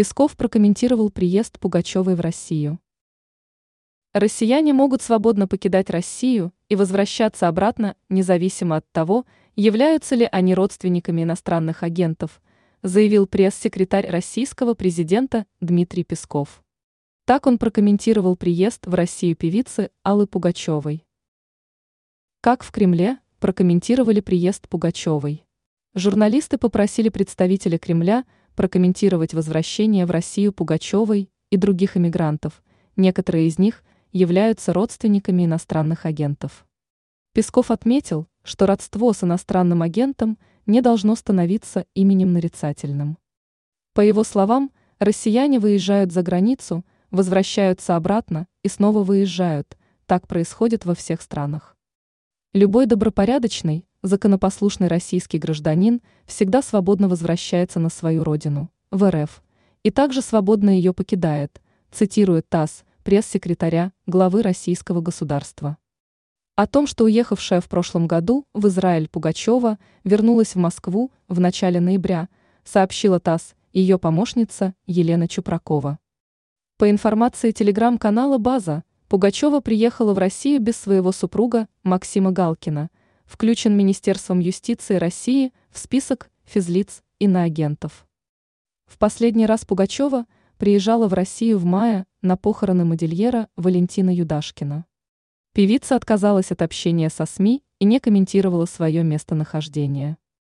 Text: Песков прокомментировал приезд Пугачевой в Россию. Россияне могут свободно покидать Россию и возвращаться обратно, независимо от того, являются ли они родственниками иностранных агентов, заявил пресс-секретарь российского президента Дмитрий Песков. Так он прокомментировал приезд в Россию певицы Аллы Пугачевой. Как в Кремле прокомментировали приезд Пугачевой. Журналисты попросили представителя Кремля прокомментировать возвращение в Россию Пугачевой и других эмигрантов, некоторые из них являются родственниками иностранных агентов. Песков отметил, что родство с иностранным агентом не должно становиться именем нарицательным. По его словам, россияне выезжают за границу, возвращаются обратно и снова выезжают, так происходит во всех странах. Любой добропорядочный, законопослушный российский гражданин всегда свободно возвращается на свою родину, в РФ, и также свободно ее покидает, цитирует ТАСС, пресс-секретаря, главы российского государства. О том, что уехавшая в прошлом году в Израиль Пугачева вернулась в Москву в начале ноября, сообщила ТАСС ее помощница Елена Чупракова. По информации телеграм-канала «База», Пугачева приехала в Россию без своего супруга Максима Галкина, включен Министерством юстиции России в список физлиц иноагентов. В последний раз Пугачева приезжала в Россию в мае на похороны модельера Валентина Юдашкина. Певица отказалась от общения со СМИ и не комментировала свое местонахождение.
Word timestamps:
Песков 0.00 0.34
прокомментировал 0.34 1.10
приезд 1.10 1.58
Пугачевой 1.58 2.14
в 2.14 2.20
Россию. 2.20 2.78
Россияне 4.14 4.72
могут 4.72 5.02
свободно 5.02 5.46
покидать 5.46 5.90
Россию 5.90 6.54
и 6.70 6.74
возвращаться 6.74 7.48
обратно, 7.48 7.96
независимо 8.08 8.76
от 8.76 8.90
того, 8.92 9.26
являются 9.56 10.14
ли 10.14 10.26
они 10.32 10.54
родственниками 10.54 11.24
иностранных 11.24 11.82
агентов, 11.82 12.40
заявил 12.82 13.26
пресс-секретарь 13.26 14.08
российского 14.08 14.72
президента 14.72 15.44
Дмитрий 15.60 16.04
Песков. 16.04 16.64
Так 17.26 17.46
он 17.46 17.58
прокомментировал 17.58 18.36
приезд 18.36 18.86
в 18.86 18.94
Россию 18.94 19.36
певицы 19.36 19.90
Аллы 20.02 20.26
Пугачевой. 20.26 21.04
Как 22.40 22.62
в 22.62 22.72
Кремле 22.72 23.18
прокомментировали 23.38 24.20
приезд 24.20 24.66
Пугачевой. 24.66 25.44
Журналисты 25.92 26.56
попросили 26.56 27.10
представителя 27.10 27.78
Кремля 27.78 28.24
прокомментировать 28.60 29.32
возвращение 29.32 30.04
в 30.04 30.10
Россию 30.10 30.52
Пугачевой 30.52 31.30
и 31.48 31.56
других 31.56 31.96
эмигрантов, 31.96 32.62
некоторые 32.94 33.46
из 33.46 33.58
них 33.58 33.82
являются 34.12 34.74
родственниками 34.74 35.46
иностранных 35.46 36.04
агентов. 36.04 36.66
Песков 37.32 37.70
отметил, 37.70 38.26
что 38.42 38.66
родство 38.66 39.14
с 39.14 39.24
иностранным 39.24 39.80
агентом 39.80 40.36
не 40.66 40.82
должно 40.82 41.14
становиться 41.14 41.86
именем 41.94 42.34
нарицательным. 42.34 43.16
По 43.94 44.02
его 44.02 44.24
словам, 44.24 44.72
россияне 44.98 45.58
выезжают 45.58 46.12
за 46.12 46.22
границу, 46.22 46.84
возвращаются 47.10 47.96
обратно 47.96 48.46
и 48.62 48.68
снова 48.68 49.02
выезжают, 49.02 49.78
так 50.04 50.28
происходит 50.28 50.84
во 50.84 50.94
всех 50.94 51.22
странах. 51.22 51.78
Любой 52.52 52.84
добропорядочный, 52.84 53.86
законопослушный 54.02 54.88
российский 54.88 55.38
гражданин 55.38 56.00
всегда 56.26 56.62
свободно 56.62 57.08
возвращается 57.08 57.80
на 57.80 57.90
свою 57.90 58.24
родину, 58.24 58.70
в 58.90 59.08
РФ, 59.10 59.42
и 59.82 59.90
также 59.90 60.22
свободно 60.22 60.70
ее 60.70 60.92
покидает, 60.92 61.60
цитирует 61.90 62.48
ТАСС, 62.48 62.84
пресс-секретаря, 63.02 63.92
главы 64.06 64.42
российского 64.42 65.00
государства. 65.00 65.76
О 66.56 66.66
том, 66.66 66.86
что 66.86 67.04
уехавшая 67.04 67.60
в 67.60 67.68
прошлом 67.68 68.06
году 68.06 68.44
в 68.52 68.68
Израиль 68.68 69.08
Пугачева 69.08 69.78
вернулась 70.04 70.54
в 70.54 70.58
Москву 70.58 71.10
в 71.28 71.40
начале 71.40 71.80
ноября, 71.80 72.28
сообщила 72.64 73.18
ТАСС 73.18 73.54
ее 73.72 73.98
помощница 73.98 74.74
Елена 74.86 75.28
Чупракова. 75.28 75.98
По 76.76 76.90
информации 76.90 77.52
телеграм-канала 77.52 78.38
«База», 78.38 78.84
Пугачева 79.08 79.60
приехала 79.60 80.14
в 80.14 80.18
Россию 80.18 80.60
без 80.60 80.76
своего 80.76 81.12
супруга 81.12 81.66
Максима 81.82 82.30
Галкина, 82.30 82.90
включен 83.30 83.76
Министерством 83.76 84.40
юстиции 84.40 84.96
России 84.96 85.52
в 85.70 85.78
список 85.78 86.30
физлиц 86.44 87.04
иноагентов. 87.20 88.04
В 88.86 88.98
последний 88.98 89.46
раз 89.46 89.64
Пугачева 89.64 90.26
приезжала 90.58 91.06
в 91.06 91.14
Россию 91.14 91.58
в 91.58 91.64
мае 91.64 92.06
на 92.22 92.36
похороны 92.36 92.84
модельера 92.84 93.48
Валентина 93.54 94.12
Юдашкина. 94.12 94.84
Певица 95.54 95.94
отказалась 95.94 96.50
от 96.50 96.60
общения 96.60 97.08
со 97.08 97.24
СМИ 97.24 97.62
и 97.78 97.84
не 97.84 98.00
комментировала 98.00 98.66
свое 98.66 99.04
местонахождение. 99.04 100.18